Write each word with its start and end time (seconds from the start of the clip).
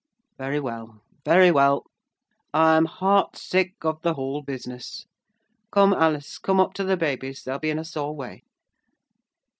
"Very 0.39 0.59
well, 0.59 1.03
very 1.25 1.51
well! 1.51 1.83
I 2.55 2.75
am 2.75 2.85
heart 2.85 3.37
sick 3.37 3.73
of 3.83 4.01
the 4.01 4.15
whole 4.15 4.41
business. 4.41 5.05
Come, 5.71 5.93
Alice, 5.93 6.39
come 6.39 6.59
up 6.59 6.73
to 6.73 6.83
the 6.83 6.97
babies 6.97 7.43
they'll 7.43 7.59
be 7.59 7.69
in 7.69 7.77
a 7.77 7.85
sore 7.85 8.15
way. 8.15 8.41